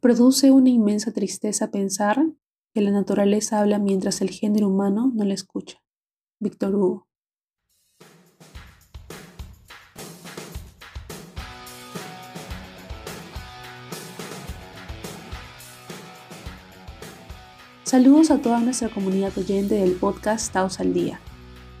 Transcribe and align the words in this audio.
Produce 0.00 0.50
una 0.50 0.70
inmensa 0.70 1.12
tristeza 1.12 1.70
pensar 1.70 2.24
que 2.72 2.80
la 2.80 2.90
naturaleza 2.90 3.60
habla 3.60 3.78
mientras 3.78 4.22
el 4.22 4.30
género 4.30 4.68
humano 4.68 5.12
no 5.14 5.24
la 5.24 5.34
escucha. 5.34 5.82
Víctor 6.38 6.74
Hugo. 6.74 7.06
Saludos 17.84 18.30
a 18.30 18.40
toda 18.40 18.60
nuestra 18.60 18.88
comunidad 18.88 19.36
oyente 19.36 19.74
del 19.74 19.92
podcast 19.92 20.50
Taos 20.50 20.80
al 20.80 20.94
Día. 20.94 21.20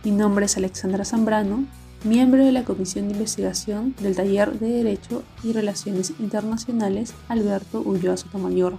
Mi 0.04 0.10
nombre 0.10 0.44
es 0.44 0.58
Alexandra 0.58 1.06
Zambrano, 1.06 1.64
miembro 2.04 2.44
de 2.44 2.52
la 2.52 2.64
Comisión 2.64 3.08
de 3.08 3.14
Investigación 3.14 3.94
del 4.00 4.16
Taller 4.16 4.58
de 4.58 4.68
Derecho 4.68 5.22
y 5.42 5.52
Relaciones 5.52 6.14
Internacionales 6.18 7.14
Alberto 7.28 7.82
Ulloa 7.82 8.16
Sotomayor, 8.16 8.78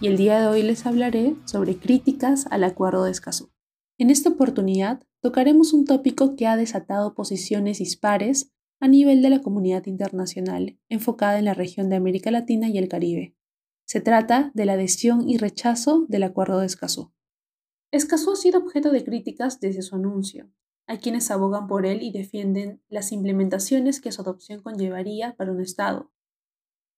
y 0.00 0.06
el 0.06 0.16
día 0.16 0.40
de 0.40 0.46
hoy 0.46 0.62
les 0.62 0.86
hablaré 0.86 1.36
sobre 1.44 1.76
críticas 1.76 2.46
al 2.50 2.64
Acuerdo 2.64 3.04
de 3.04 3.10
Escazú. 3.10 3.50
En 3.98 4.10
esta 4.10 4.30
oportunidad 4.30 5.02
tocaremos 5.20 5.72
un 5.72 5.84
tópico 5.84 6.36
que 6.36 6.46
ha 6.46 6.56
desatado 6.56 7.14
posiciones 7.14 7.78
dispares 7.78 8.52
a 8.80 8.88
nivel 8.88 9.22
de 9.22 9.30
la 9.30 9.40
comunidad 9.40 9.86
internacional, 9.86 10.78
enfocada 10.88 11.38
en 11.38 11.44
la 11.44 11.54
región 11.54 11.90
de 11.90 11.96
América 11.96 12.30
Latina 12.30 12.68
y 12.68 12.78
el 12.78 12.88
Caribe, 12.88 13.34
se 13.90 14.00
trata 14.00 14.52
de 14.54 14.66
la 14.66 14.74
adhesión 14.74 15.28
y 15.28 15.36
rechazo 15.36 16.06
del 16.08 16.22
Acuerdo 16.22 16.60
de 16.60 16.66
Escazú. 16.66 17.12
Escazú 17.90 18.30
ha 18.30 18.36
sido 18.36 18.60
objeto 18.60 18.92
de 18.92 19.02
críticas 19.02 19.58
desde 19.58 19.82
su 19.82 19.96
anuncio. 19.96 20.48
Hay 20.90 20.98
quienes 20.98 21.30
abogan 21.30 21.68
por 21.68 21.86
él 21.86 22.02
y 22.02 22.10
defienden 22.10 22.82
las 22.88 23.12
implementaciones 23.12 24.00
que 24.00 24.10
su 24.10 24.22
adopción 24.22 24.60
conllevaría 24.60 25.36
para 25.36 25.52
un 25.52 25.60
Estado. 25.60 26.10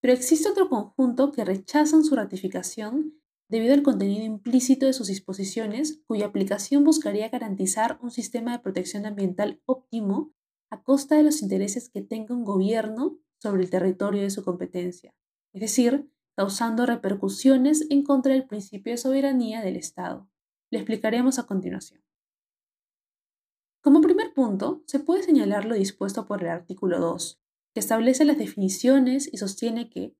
Pero 0.01 0.15
existe 0.15 0.49
otro 0.49 0.67
conjunto 0.67 1.31
que 1.31 1.45
rechazan 1.45 2.03
su 2.03 2.15
ratificación 2.15 3.21
debido 3.49 3.75
al 3.75 3.83
contenido 3.83 4.25
implícito 4.25 4.87
de 4.87 4.93
sus 4.93 5.09
disposiciones, 5.09 6.01
cuya 6.07 6.25
aplicación 6.25 6.83
buscaría 6.83 7.29
garantizar 7.29 7.99
un 8.01 8.09
sistema 8.09 8.53
de 8.53 8.63
protección 8.63 9.05
ambiental 9.05 9.61
óptimo 9.67 10.33
a 10.71 10.81
costa 10.81 11.15
de 11.15 11.21
los 11.21 11.43
intereses 11.43 11.87
que 11.87 12.01
tenga 12.01 12.33
un 12.33 12.45
gobierno 12.45 13.19
sobre 13.37 13.61
el 13.61 13.69
territorio 13.69 14.23
de 14.23 14.31
su 14.31 14.43
competencia, 14.43 15.13
es 15.53 15.61
decir, 15.61 16.09
causando 16.35 16.87
repercusiones 16.87 17.85
en 17.91 18.01
contra 18.01 18.33
del 18.33 18.47
principio 18.47 18.91
de 18.93 18.97
soberanía 18.97 19.61
del 19.61 19.75
Estado. 19.75 20.27
Le 20.71 20.79
explicaremos 20.79 21.37
a 21.37 21.45
continuación. 21.45 22.03
Como 23.83 23.99
primer 23.99 24.33
punto, 24.33 24.81
se 24.87 24.99
puede 24.99 25.23
señalar 25.23 25.65
lo 25.65 25.75
dispuesto 25.75 26.25
por 26.25 26.41
el 26.41 26.47
artículo 26.47 27.01
2, 27.01 27.41
que 27.73 27.81
establece 27.81 28.23
las 28.23 28.37
definiciones 28.37 29.29
y 29.29 29.37
sostiene 29.37 29.89
que, 29.89 30.15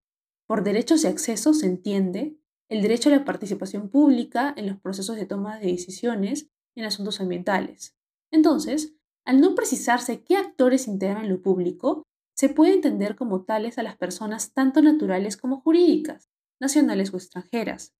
por 0.45 0.65
derechos 0.65 1.05
y 1.05 1.07
acceso 1.07 1.53
se 1.53 1.67
entiende 1.67 2.37
el 2.67 2.81
derecho 2.81 3.07
a 3.07 3.13
la 3.13 3.23
participación 3.23 3.87
pública 3.87 4.53
en 4.57 4.67
los 4.67 4.81
procesos 4.81 5.15
de 5.15 5.25
toma 5.25 5.59
de 5.59 5.67
decisiones 5.67 6.49
en 6.75 6.83
asuntos 6.83 7.21
ambientales. 7.21 7.95
Entonces, 8.31 8.97
al 9.23 9.39
no 9.39 9.55
precisarse 9.55 10.25
qué 10.25 10.35
actores 10.35 10.89
integran 10.89 11.29
lo 11.29 11.41
público, 11.41 12.03
se 12.35 12.49
puede 12.49 12.73
entender 12.73 13.15
como 13.15 13.45
tales 13.45 13.77
a 13.77 13.83
las 13.83 13.95
personas 13.95 14.53
tanto 14.53 14.81
naturales 14.81 15.37
como 15.37 15.61
jurídicas, 15.61 16.29
nacionales 16.59 17.13
o 17.13 17.17
extranjeras, 17.17 17.95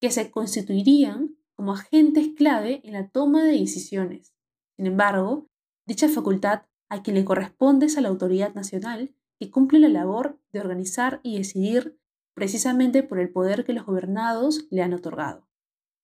que 0.00 0.12
se 0.12 0.30
constituirían 0.30 1.36
como 1.56 1.72
agentes 1.72 2.28
clave 2.36 2.82
en 2.84 2.92
la 2.92 3.08
toma 3.08 3.42
de 3.42 3.58
decisiones. 3.58 4.37
Sin 4.78 4.86
embargo, 4.86 5.48
dicha 5.86 6.08
facultad 6.08 6.62
a 6.88 7.02
quien 7.02 7.16
le 7.16 7.24
corresponde 7.24 7.86
es 7.86 7.98
a 7.98 8.00
la 8.00 8.10
autoridad 8.10 8.54
nacional 8.54 9.12
que 9.40 9.50
cumple 9.50 9.80
la 9.80 9.88
labor 9.88 10.40
de 10.52 10.60
organizar 10.60 11.18
y 11.24 11.36
decidir 11.36 11.98
precisamente 12.32 13.02
por 13.02 13.18
el 13.18 13.32
poder 13.32 13.64
que 13.64 13.72
los 13.72 13.84
gobernados 13.84 14.68
le 14.70 14.82
han 14.82 14.94
otorgado. 14.94 15.48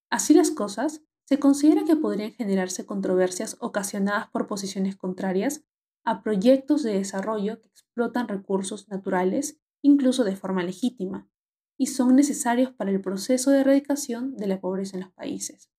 Así 0.09 0.33
las 0.33 0.51
cosas, 0.51 1.01
se 1.23 1.39
considera 1.39 1.85
que 1.85 1.95
podrían 1.95 2.33
generarse 2.33 2.85
controversias 2.85 3.55
ocasionadas 3.61 4.27
por 4.29 4.45
posiciones 4.45 4.97
contrarias 4.97 5.63
a 6.03 6.21
proyectos 6.21 6.83
de 6.83 6.95
desarrollo 6.95 7.61
que 7.61 7.69
explotan 7.69 8.27
recursos 8.27 8.89
naturales, 8.89 9.57
incluso 9.81 10.25
de 10.25 10.35
forma 10.35 10.63
legítima, 10.63 11.29
y 11.77 11.87
son 11.87 12.13
necesarios 12.17 12.71
para 12.71 12.91
el 12.91 12.99
proceso 12.99 13.51
de 13.51 13.61
erradicación 13.61 14.35
de 14.35 14.47
la 14.47 14.59
pobreza 14.59 14.97
en 14.97 15.03
los 15.03 15.13
países. 15.13 15.71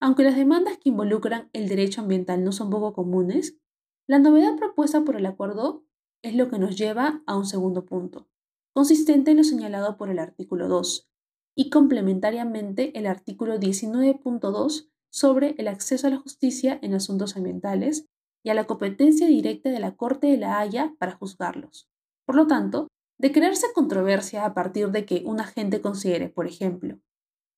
Aunque 0.00 0.22
las 0.22 0.36
demandas 0.36 0.78
que 0.78 0.90
involucran 0.90 1.50
el 1.52 1.68
derecho 1.68 2.00
ambiental 2.00 2.44
no 2.44 2.52
son 2.52 2.70
poco 2.70 2.92
comunes, 2.92 3.58
la 4.06 4.18
novedad 4.18 4.56
propuesta 4.56 5.04
por 5.04 5.16
el 5.16 5.26
acuerdo 5.26 5.84
es 6.22 6.34
lo 6.34 6.48
que 6.48 6.58
nos 6.58 6.76
lleva 6.76 7.22
a 7.26 7.36
un 7.36 7.46
segundo 7.46 7.84
punto, 7.84 8.28
consistente 8.72 9.32
en 9.32 9.38
lo 9.38 9.44
señalado 9.44 9.96
por 9.96 10.08
el 10.08 10.18
artículo 10.18 10.68
2 10.68 11.08
y 11.56 11.70
complementariamente 11.70 12.96
el 12.98 13.06
artículo 13.06 13.58
19.2 13.58 14.88
sobre 15.10 15.54
el 15.58 15.68
acceso 15.68 16.06
a 16.06 16.10
la 16.10 16.18
justicia 16.18 16.78
en 16.82 16.94
asuntos 16.94 17.36
ambientales 17.36 18.06
y 18.44 18.50
a 18.50 18.54
la 18.54 18.66
competencia 18.66 19.26
directa 19.26 19.68
de 19.70 19.80
la 19.80 19.96
Corte 19.96 20.28
de 20.28 20.36
la 20.36 20.60
Haya 20.60 20.94
para 20.98 21.16
juzgarlos. 21.16 21.88
Por 22.24 22.36
lo 22.36 22.46
tanto, 22.46 22.88
de 23.18 23.32
crearse 23.32 23.66
controversia 23.74 24.44
a 24.44 24.54
partir 24.54 24.90
de 24.90 25.04
que 25.04 25.22
un 25.26 25.40
agente 25.40 25.80
considere, 25.80 26.28
por 26.28 26.46
ejemplo, 26.46 27.00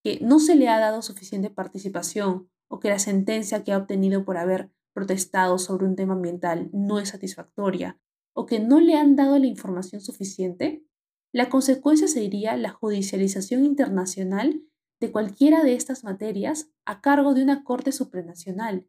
que 0.03 0.19
no 0.21 0.38
se 0.38 0.55
le 0.56 0.69
ha 0.69 0.78
dado 0.78 1.03
suficiente 1.03 1.50
participación 1.50 2.49
o 2.69 2.81
que 2.81 2.88
la 2.88 2.99
sentencia 2.99 3.65
que 3.65 3.72
ha 3.72 3.78
obtenido 3.78 4.25
por 4.25 4.37
haber 4.37 4.71
protestado 4.93 5.59
sobre 5.59 5.87
un 5.87 5.97
tema 5.97 6.15
ambiental 6.15 6.71
no 6.72 6.99
es 6.99 7.11
satisfactoria 7.11 8.00
o 8.34 8.47
que 8.47 8.61
no 8.61 8.81
le 8.81 8.94
han 8.94 9.16
dado 9.16 9.38
la 9.38 9.47
información 9.47 10.00
suficiente, 10.00 10.84
la 11.33 11.49
consecuencia 11.49 12.09
sería 12.09 12.56
la 12.56 12.71
judicialización 12.71 13.65
internacional 13.65 14.62
de 15.00 15.11
cualquiera 15.11 15.62
de 15.62 15.75
estas 15.75 16.05
materias 16.05 16.71
a 16.84 17.00
cargo 17.00 17.34
de 17.34 17.43
una 17.43 17.65
Corte 17.65 17.93
supranacional 17.93 18.87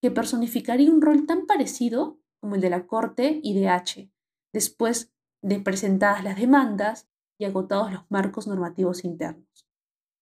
que 0.00 0.10
personificaría 0.10 0.90
un 0.90 1.00
rol 1.00 1.26
tan 1.26 1.46
parecido 1.46 2.20
como 2.40 2.56
el 2.56 2.60
de 2.60 2.70
la 2.70 2.86
Corte 2.86 3.40
IDH, 3.42 4.10
después 4.52 5.12
de 5.42 5.60
presentadas 5.60 6.22
las 6.22 6.36
demandas 6.36 7.08
y 7.38 7.44
agotados 7.46 7.92
los 7.92 8.02
marcos 8.10 8.46
normativos 8.46 9.04
internos. 9.04 9.66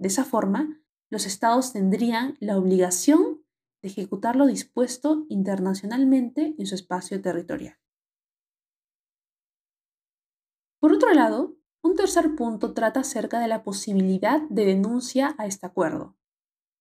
De 0.03 0.09
esa 0.09 0.25
forma, 0.25 0.83
los 1.13 1.27
estados 1.27 1.73
tendrían 1.73 2.37
la 2.41 2.59
obligación 2.59 3.45
de 3.83 3.89
ejecutar 3.89 4.35
lo 4.35 4.47
dispuesto 4.47 5.27
internacionalmente 5.29 6.57
en 6.59 6.67
su 6.67 6.75
espacio 6.75 7.23
territorial. 7.23 7.79
Por 10.81 10.93
otro 10.93 11.15
lado, 11.15 11.55
un 11.85 11.95
tercer 11.95 12.35
punto 12.35 12.75
trata 12.75 12.99
acerca 12.99 13.39
de 13.39 13.47
la 13.47 13.63
posibilidad 13.63 14.43
de 14.51 14.65
denuncia 14.65 15.37
a 15.39 15.47
este 15.47 15.67
acuerdo. 15.67 16.17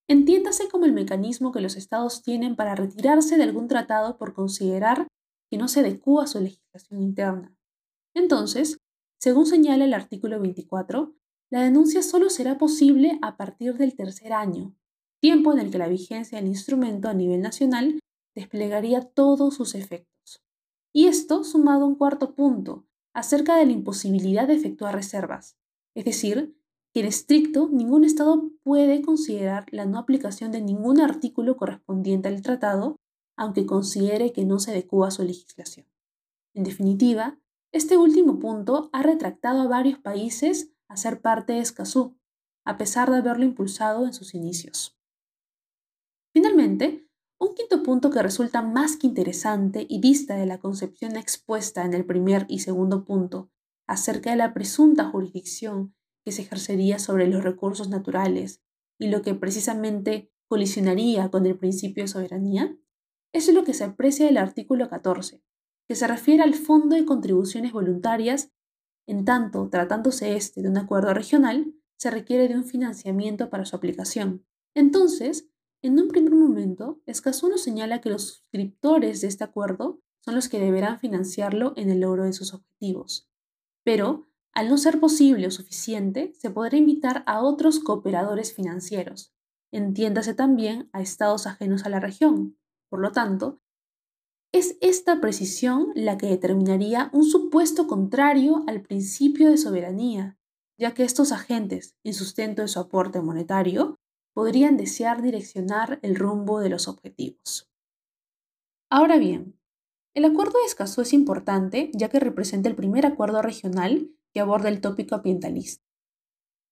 Entiéndase 0.09 0.67
como 0.67 0.85
el 0.85 0.91
mecanismo 0.91 1.51
que 1.51 1.61
los 1.61 1.75
estados 1.75 2.23
tienen 2.23 2.55
para 2.55 2.73
retirarse 2.73 3.37
de 3.37 3.43
algún 3.43 3.67
tratado 3.67 4.17
por 4.17 4.33
considerar 4.33 5.05
que 5.51 5.59
no 5.59 5.67
se 5.67 5.81
adecúa 5.81 6.23
a 6.23 6.27
su 6.27 6.39
legislación 6.39 7.03
interna. 7.03 7.55
Entonces, 8.15 8.79
según 9.19 9.45
señala 9.45 9.85
el 9.85 9.93
artículo 9.93 10.39
24, 10.39 11.13
la 11.51 11.62
denuncia 11.62 12.01
solo 12.01 12.29
será 12.29 12.57
posible 12.57 13.19
a 13.22 13.35
partir 13.35 13.75
del 13.75 13.94
tercer 13.94 14.31
año, 14.31 14.73
tiempo 15.19 15.51
en 15.51 15.59
el 15.59 15.69
que 15.69 15.78
la 15.78 15.89
vigencia 15.89 16.38
del 16.38 16.47
instrumento 16.47 17.09
a 17.09 17.13
nivel 17.13 17.41
nacional 17.41 18.00
desplegaría 18.34 19.01
todos 19.01 19.56
sus 19.56 19.75
efectos. 19.75 20.41
Y 20.94 21.07
esto 21.07 21.44
sumado 21.44 21.84
a 21.84 21.88
un 21.88 21.95
cuarto 21.95 22.35
punto, 22.35 22.85
acerca 23.13 23.57
de 23.57 23.66
la 23.66 23.73
imposibilidad 23.73 24.47
de 24.47 24.53
efectuar 24.53 24.95
reservas, 24.95 25.57
es 25.94 26.06
decir, 26.06 26.56
que 26.94 27.01
en 27.01 27.07
estricto 27.07 27.69
ningún 27.69 28.06
Estado 28.06 28.50
puede 28.63 29.01
considerar 29.01 29.66
la 29.72 29.85
no 29.85 30.00
aplicación 30.00 30.51
de 30.51 30.61
ningún 30.61 31.01
artículo 31.01 31.57
correspondiente 31.57 32.29
al 32.29 32.41
tratado, 32.41 32.95
aunque 33.38 33.66
considere 33.66 34.31
que 34.31 34.45
no 34.45 34.59
se 34.59 34.72
adecua 34.72 35.09
a 35.09 35.11
su 35.11 35.23
legislación. 35.23 35.85
En 36.53 36.63
definitiva, 36.63 37.38
este 37.73 37.97
último 37.97 38.40
punto 38.40 38.90
ha 38.94 39.03
retractado 39.03 39.61
a 39.61 39.67
varios 39.67 40.00
países 40.00 40.70
a 40.91 40.97
ser 40.97 41.22
parte 41.22 41.53
de 41.53 41.59
Escazú, 41.59 42.18
a 42.66 42.78
pesar 42.78 43.09
de 43.09 43.17
haberlo 43.17 43.46
impulsado 43.46 44.05
en 44.05 44.14
sus 44.14 44.35
inicios. 44.35 44.97
Finalmente, 46.34 47.08
un 47.40 47.55
quinto 47.55 47.82
punto 47.82 48.11
que 48.11 48.22
resulta 48.22 48.61
más 48.61 48.97
que 48.97 49.08
interesante 49.08 49.85
y 49.90 49.99
vista 49.99 50.35
de 50.35 50.46
la 50.46 50.59
concepción 50.59 51.16
expuesta 51.16 51.84
en 51.85 51.93
el 51.93 52.05
primer 52.05 52.46
y 52.47 52.59
segundo 52.59 53.05
punto 53.05 53.49
acerca 53.88 54.29
de 54.29 54.35
la 54.35 54.53
presunta 54.53 55.05
jurisdicción 55.05 55.96
que 56.23 56.32
se 56.32 56.43
ejercería 56.43 56.99
sobre 56.99 57.28
los 57.28 57.44
recursos 57.44 57.90
naturales 57.90 58.61
y 58.99 59.08
lo 59.08 59.22
que 59.22 59.34
precisamente 59.34 60.32
colisionaría 60.47 61.32
con 61.32 61.46
el 61.46 61.58
principio 61.58 62.03
de 62.03 62.09
soberanía, 62.09 62.78
es 63.34 63.52
lo 63.52 63.64
que 63.64 63.73
se 63.73 63.85
aprecia 63.85 64.26
del 64.26 64.37
artículo 64.37 64.90
14, 64.90 65.41
que 65.87 65.96
se 65.96 66.08
refiere 66.08 66.44
al 66.44 66.53
Fondo 66.53 66.96
de 66.96 67.05
Contribuciones 67.05 67.72
Voluntarias, 67.72 68.50
en 69.07 69.25
tanto, 69.25 69.69
tratándose 69.69 70.35
este 70.35 70.61
de 70.61 70.69
un 70.69 70.77
acuerdo 70.77 71.13
regional, 71.13 71.73
se 71.97 72.11
requiere 72.11 72.47
de 72.47 72.55
un 72.55 72.65
financiamiento 72.65 73.49
para 73.49 73.65
su 73.65 73.75
aplicación. 73.75 74.45
Entonces, 74.73 75.47
en 75.81 75.99
un 75.99 76.07
primer 76.07 76.33
momento, 76.33 77.01
Escazú 77.05 77.57
señala 77.57 78.01
que 78.01 78.09
los 78.09 78.27
suscriptores 78.27 79.21
de 79.21 79.27
este 79.27 79.43
acuerdo 79.43 79.99
son 80.19 80.35
los 80.35 80.49
que 80.49 80.59
deberán 80.59 80.99
financiarlo 80.99 81.73
en 81.75 81.89
el 81.89 82.01
logro 82.01 82.23
de 82.25 82.33
sus 82.33 82.53
objetivos. 82.53 83.29
Pero, 83.83 84.27
Al 84.53 84.67
no 84.67 84.77
ser 84.77 84.99
posible 84.99 85.47
o 85.47 85.51
suficiente, 85.51 86.33
se 86.37 86.49
podrá 86.49 86.77
invitar 86.77 87.23
a 87.25 87.41
otros 87.41 87.79
cooperadores 87.79 88.53
financieros. 88.53 89.33
Entiéndase 89.71 90.33
también 90.33 90.89
a 90.91 91.01
estados 91.01 91.47
ajenos 91.47 91.85
a 91.85 91.89
la 91.89 92.01
región. 92.01 92.57
Por 92.89 92.99
lo 92.99 93.13
tanto, 93.13 93.61
es 94.53 94.77
esta 94.81 95.21
precisión 95.21 95.91
la 95.95 96.17
que 96.17 96.27
determinaría 96.27 97.09
un 97.13 97.23
supuesto 97.23 97.87
contrario 97.87 98.63
al 98.67 98.81
principio 98.81 99.49
de 99.49 99.57
soberanía, 99.57 100.37
ya 100.77 100.93
que 100.93 101.03
estos 101.03 101.31
agentes, 101.31 101.95
en 102.03 102.13
sustento 102.13 102.61
de 102.61 102.67
su 102.67 102.79
aporte 102.79 103.21
monetario, 103.21 103.99
podrían 104.33 104.77
desear 104.77 105.21
direccionar 105.21 105.99
el 106.01 106.15
rumbo 106.15 106.59
de 106.59 106.69
los 106.69 106.87
objetivos. 106.87 107.69
Ahora 108.89 109.17
bien, 109.17 109.57
el 110.13 110.25
acuerdo 110.25 110.59
de 110.59 110.65
Escazú 110.65 111.01
es 111.01 111.13
importante 111.13 111.89
ya 111.93 112.09
que 112.09 112.19
representa 112.19 112.67
el 112.67 112.75
primer 112.75 113.05
acuerdo 113.05 113.41
regional 113.41 114.11
que 114.33 114.41
aborda 114.41 114.67
el 114.67 114.81
tópico 114.81 115.15
ambientalista. 115.15 115.85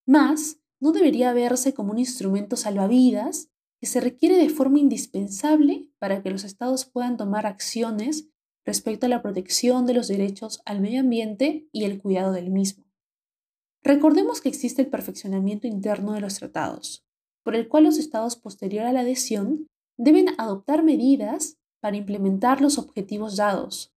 Más, 0.05 0.59
no 0.81 0.91
debería 0.91 1.33
verse 1.33 1.73
como 1.73 1.91
un 1.91 1.99
instrumento 1.99 2.57
salvavidas 2.57 3.49
que 3.79 3.87
se 3.87 4.01
requiere 4.01 4.37
de 4.37 4.49
forma 4.49 4.79
indispensable 4.79 5.89
para 5.99 6.21
que 6.21 6.31
los 6.31 6.43
estados 6.43 6.85
puedan 6.85 7.17
tomar 7.17 7.45
acciones 7.45 8.29
respecto 8.65 9.05
a 9.05 9.09
la 9.09 9.21
protección 9.21 9.85
de 9.85 9.93
los 9.93 10.07
derechos 10.07 10.61
al 10.65 10.81
medio 10.81 10.99
ambiente 10.99 11.67
y 11.71 11.85
el 11.85 12.01
cuidado 12.01 12.33
del 12.33 12.51
mismo. 12.51 12.85
Recordemos 13.81 14.41
que 14.41 14.49
existe 14.49 14.81
el 14.81 14.89
perfeccionamiento 14.89 15.65
interno 15.65 16.13
de 16.13 16.21
los 16.21 16.35
tratados, 16.35 17.05
por 17.43 17.55
el 17.55 17.69
cual 17.69 17.85
los 17.85 17.97
estados 17.97 18.35
posterior 18.35 18.85
a 18.85 18.91
la 18.91 18.99
adhesión 19.01 19.67
deben 19.97 20.27
adoptar 20.37 20.83
medidas 20.83 21.57
para 21.81 21.97
implementar 21.97 22.61
los 22.61 22.77
objetivos 22.77 23.37
dados. 23.37 23.93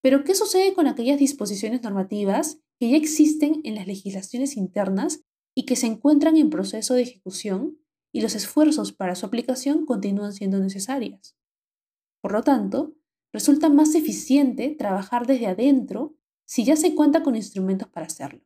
Pero, 0.00 0.22
¿qué 0.22 0.36
sucede 0.36 0.74
con 0.74 0.86
aquellas 0.86 1.18
disposiciones 1.18 1.82
normativas 1.82 2.60
que 2.78 2.90
ya 2.90 2.96
existen 2.96 3.60
en 3.64 3.74
las 3.74 3.88
legislaciones 3.88 4.56
internas 4.56 5.20
y 5.56 5.64
que 5.64 5.74
se 5.74 5.86
encuentran 5.86 6.36
en 6.36 6.50
proceso 6.50 6.94
de 6.94 7.02
ejecución 7.02 7.78
y 8.16 8.22
los 8.22 8.34
esfuerzos 8.34 8.92
para 8.92 9.14
su 9.14 9.26
aplicación 9.26 9.84
continúan 9.84 10.32
siendo 10.32 10.58
necesarias? 10.58 11.36
Por 12.22 12.32
lo 12.32 12.42
tanto, 12.42 12.94
resulta 13.30 13.68
más 13.68 13.94
eficiente 13.94 14.70
trabajar 14.70 15.26
desde 15.26 15.48
adentro 15.48 16.16
si 16.46 16.64
ya 16.64 16.76
se 16.76 16.94
cuenta 16.94 17.22
con 17.22 17.36
instrumentos 17.36 17.88
para 17.88 18.06
hacerlo. 18.06 18.40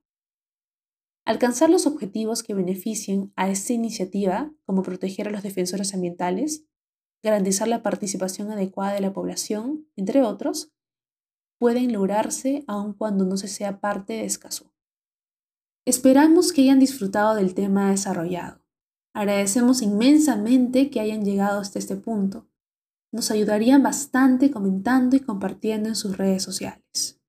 Alcanzar 1.25 1.70
los 1.70 1.87
objetivos 1.87 2.43
que 2.43 2.52
beneficien 2.52 3.32
a 3.37 3.49
esta 3.49 3.72
iniciativa, 3.72 4.52
como 4.64 4.82
proteger 4.82 5.28
a 5.28 5.31
los 5.31 5.44
defensores 5.44 5.94
ambientales, 5.94 6.64
garantizar 7.23 7.69
la 7.69 7.84
participación 7.84 8.50
adecuada 8.50 8.94
de 8.94 9.02
la 9.02 9.12
población, 9.12 9.87
entre 9.94 10.23
otros, 10.23 10.73
pueden 11.61 11.93
lograrse 11.93 12.64
aun 12.66 12.93
cuando 12.93 13.25
no 13.25 13.37
se 13.37 13.46
sea 13.46 13.78
parte 13.78 14.14
de 14.14 14.25
Escazú. 14.25 14.73
Esperamos 15.87 16.52
que 16.52 16.62
hayan 16.62 16.81
disfrutado 16.81 17.37
del 17.37 17.55
tema 17.55 17.93
desarrollado. 17.93 18.59
Agradecemos 19.12 19.82
inmensamente 19.82 20.90
que 20.90 21.00
hayan 21.00 21.24
llegado 21.24 21.60
hasta 21.60 21.78
este 21.78 21.96
punto. 21.96 22.48
Nos 23.12 23.30
ayudarían 23.30 23.82
bastante 23.82 24.50
comentando 24.50 25.16
y 25.16 25.20
compartiendo 25.20 25.88
en 25.88 25.96
sus 25.96 26.16
redes 26.16 26.42
sociales. 26.42 27.20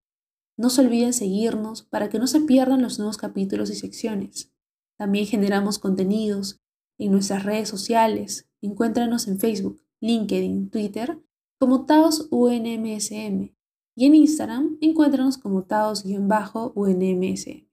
No 0.57 0.69
se 0.69 0.81
olviden 0.81 1.13
seguirnos 1.13 1.81
para 1.81 2.10
que 2.10 2.19
no 2.19 2.28
se 2.28 2.42
pierdan 2.42 2.81
los 2.81 3.00
nuevos 3.00 3.18
capítulos 3.18 3.72
y 3.72 3.75
secciones. 3.75 4.54
También 4.98 5.25
generamos 5.25 5.80
contenidos 5.80 6.62
en 7.00 7.12
nuestras 7.12 7.44
redes 7.44 7.68
sociales. 7.68 8.48
Encuéntranos 8.62 9.27
en 9.27 9.39
Facebook, 9.39 9.84
LinkedIn, 10.01 10.69
Twitter 10.69 11.19
como 11.60 11.86
Taos 11.86 12.27
UNMSM 12.31 13.54
y 13.95 14.06
en 14.06 14.16
Instagram 14.16 14.77
encuéntranos 14.81 15.38
como 15.38 15.63
Taos-UNMSM. 15.63 17.68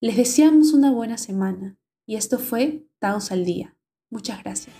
Les 0.00 0.16
deseamos 0.16 0.72
una 0.72 0.90
buena 0.90 1.18
semana 1.18 1.78
y 2.06 2.16
esto 2.16 2.38
fue 2.38 2.86
Taos 2.98 3.32
al 3.32 3.44
Día. 3.44 3.76
Muchas 4.10 4.42
gracias. 4.42 4.74